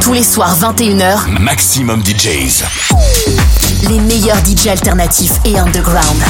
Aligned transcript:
Tous 0.00 0.12
les 0.12 0.22
soirs 0.22 0.56
21h, 0.58 1.38
Maximum 1.40 2.02
DJs. 2.02 2.64
les 3.88 3.98
meilleurs 4.00 4.38
DJ 4.44 4.68
alternatifs 4.68 5.32
et 5.44 5.58
underground. 5.58 6.22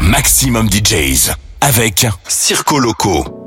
Maximum 0.00 0.68
DJs. 0.70 1.30
Avec 1.60 2.06
Circo 2.28 2.78
Loco. 2.78 3.41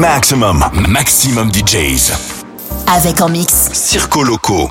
Maximum, 0.00 0.64
maximum 0.88 1.50
DJs. 1.52 2.12
Avec 2.86 3.20
en 3.20 3.28
mix. 3.28 3.68
Circo 3.74 4.24
Loco. 4.24 4.70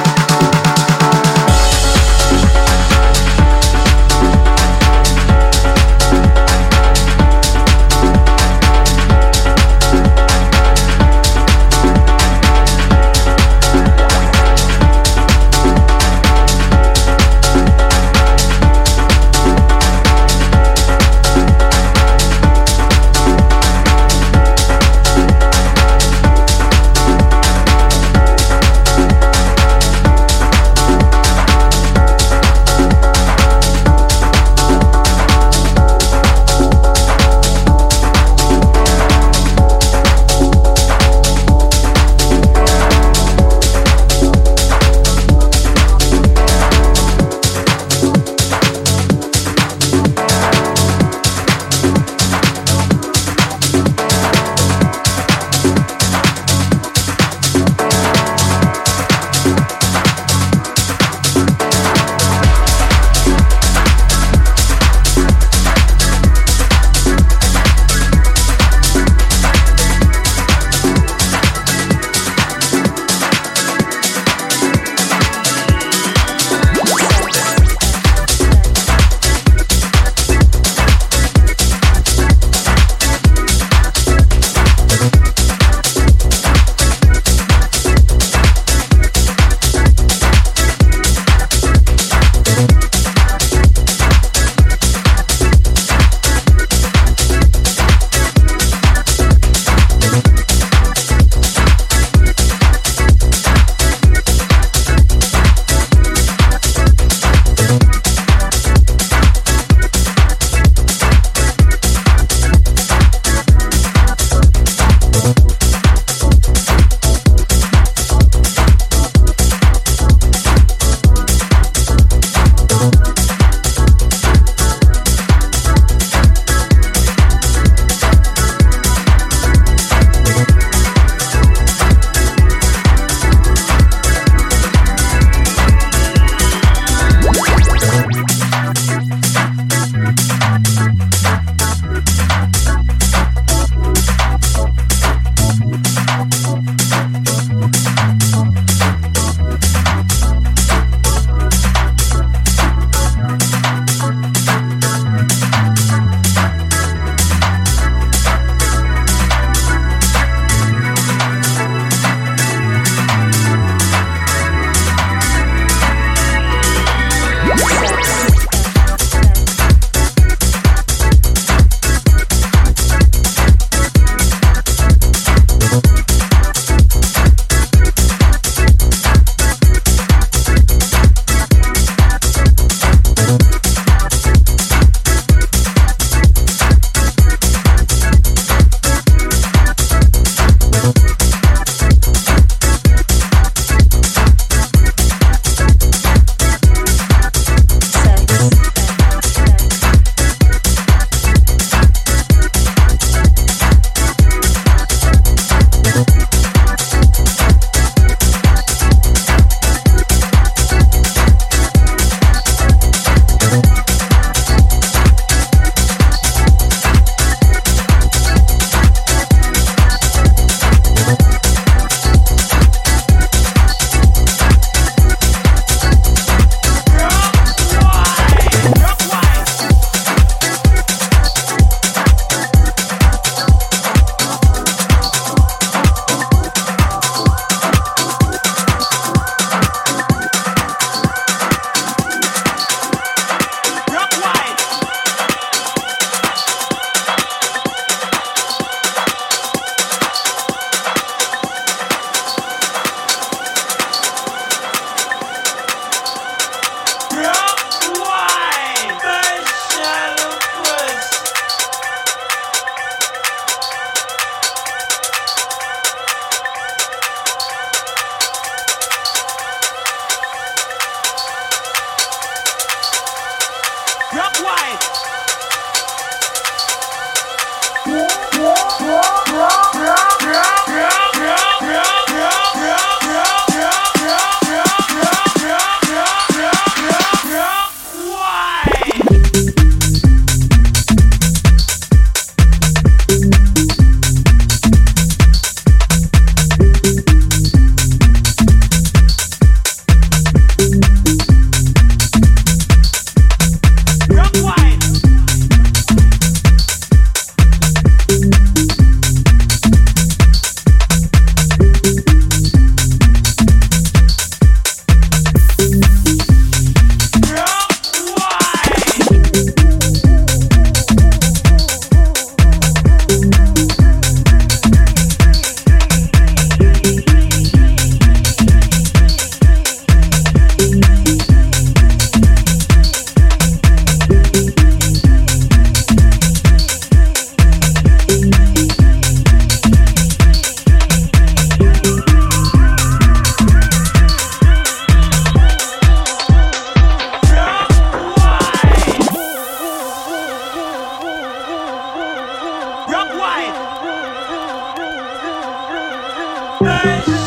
Maxximum, 356.61 357.20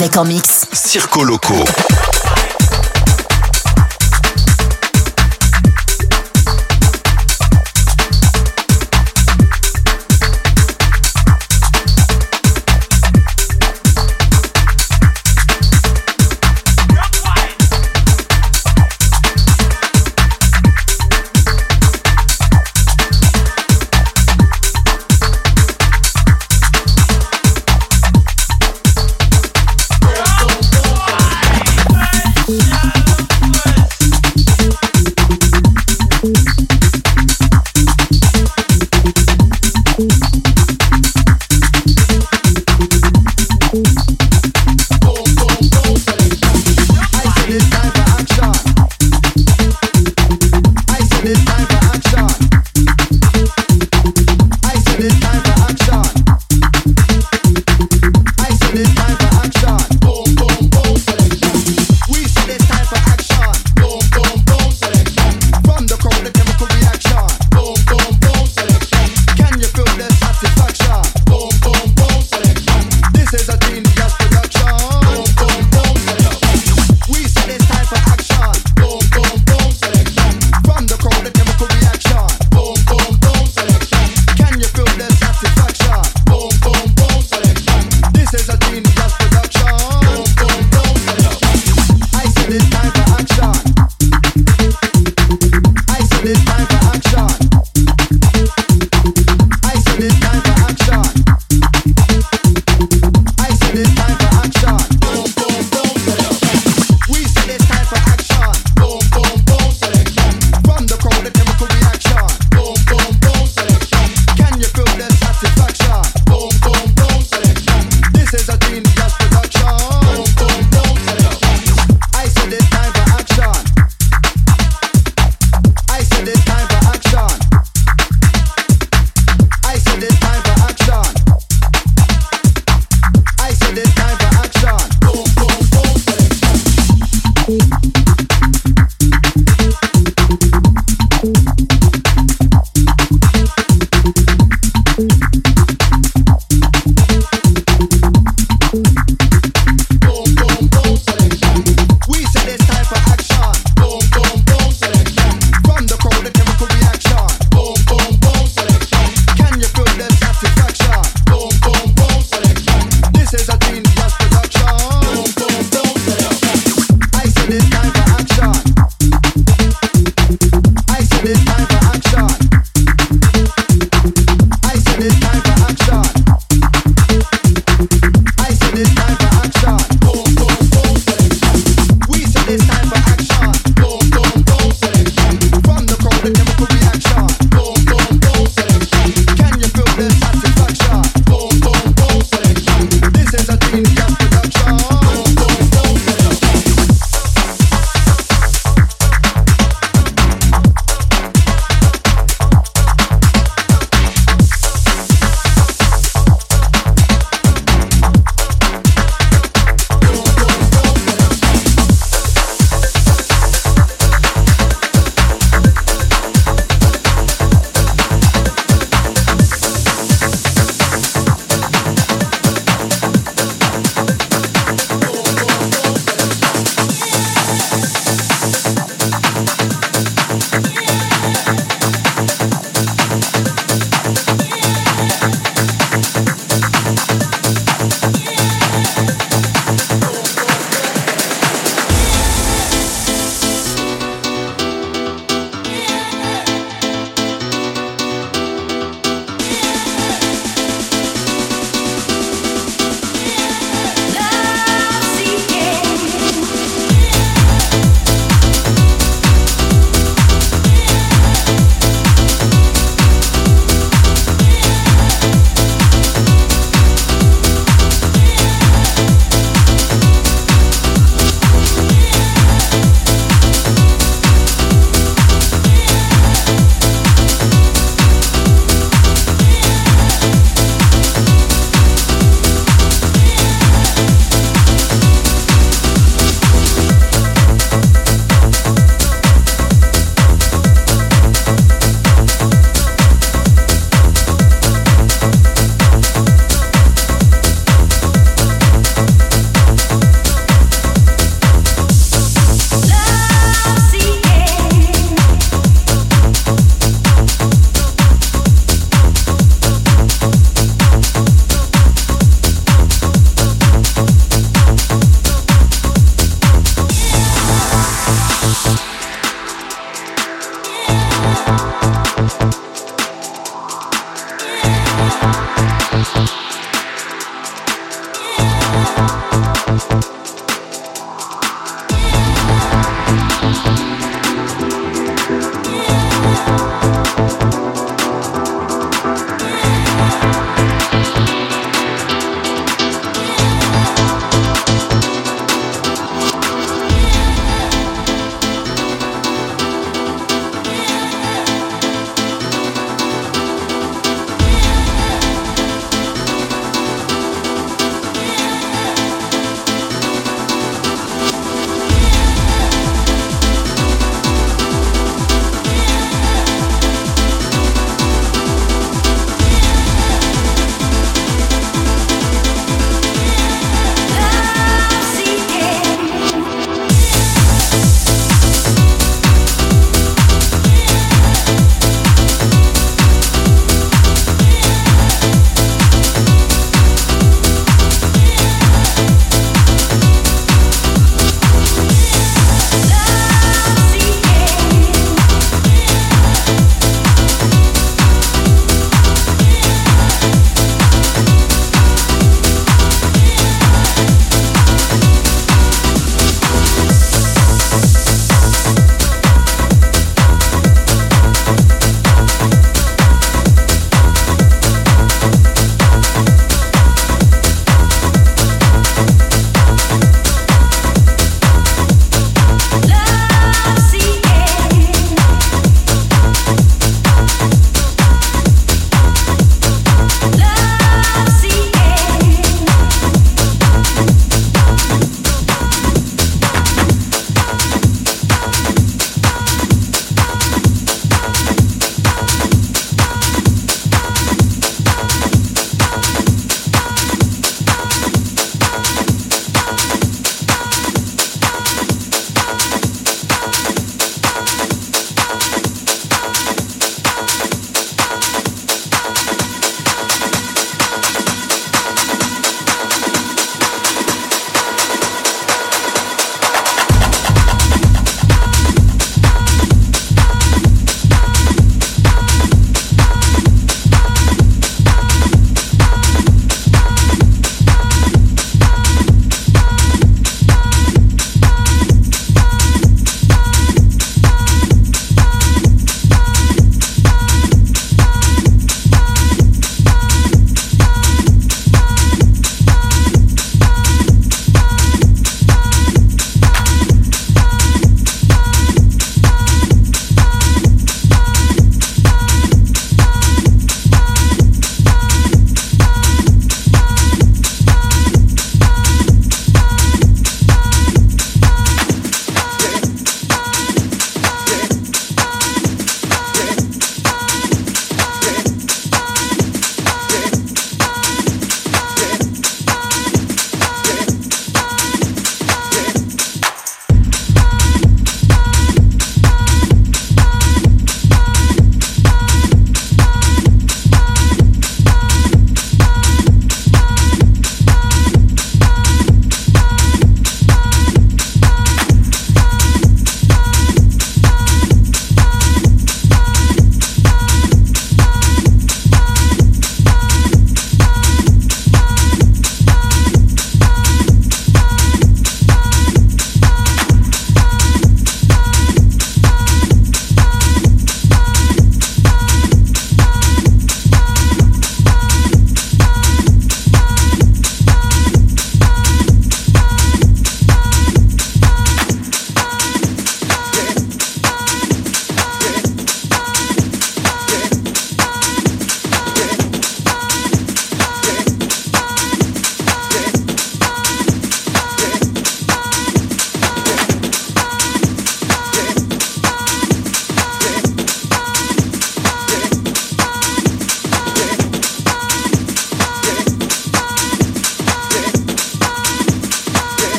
Avec 0.00 0.16
en 0.16 0.24
mix. 0.24 0.64
Circo 0.72 1.24
Loco. 1.24 1.62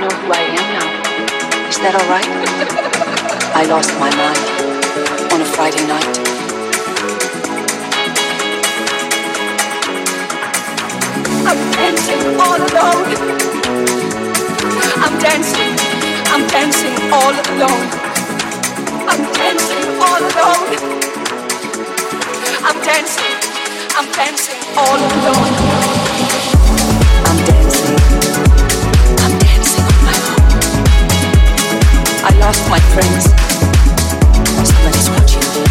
know 0.00 0.08
who 0.08 0.32
I 0.32 0.40
am 0.56 0.66
now. 0.72 1.68
Is 1.68 1.78
that 1.84 1.92
all 1.92 2.08
right? 2.08 2.30
I 3.52 3.68
lost 3.68 3.92
my 4.00 4.08
mind 4.16 4.40
on 5.32 5.40
a 5.44 5.48
Friday 5.52 5.84
night. 5.84 6.08
I'm 11.44 11.60
dancing 11.76 12.22
all 12.40 12.60
alone. 12.68 13.08
I'm 15.04 15.14
dancing, 15.20 15.72
I'm 16.32 16.44
dancing 16.48 16.96
all 17.12 17.34
alone. 17.36 17.86
I'm 19.04 19.22
dancing 19.36 19.86
all 20.00 20.22
alone. 20.30 20.68
I'm 22.68 22.78
dancing, 22.88 23.36
I'm 23.98 24.08
dancing 24.16 24.60
all 24.80 24.96
alone. 24.96 25.89
lost 32.40 32.68
my 32.70 32.80
friends. 32.94 33.24
Somebody's 34.66 35.10
watching 35.10 35.42
us. 35.42 35.68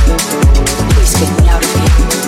Please 0.94 1.14
get 1.20 1.42
me 1.42 1.50
out 1.50 1.64
of 1.64 2.14
here. 2.14 2.19